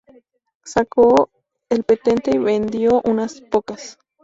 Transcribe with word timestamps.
Sacó 0.65 1.29
la 1.69 1.77
patente 1.83 2.31
y 2.33 2.39
vendió 2.39 3.03
unas 3.05 3.39
pocas. 3.39 3.99